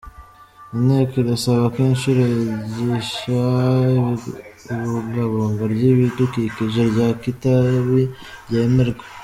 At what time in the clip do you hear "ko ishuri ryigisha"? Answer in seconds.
1.73-3.39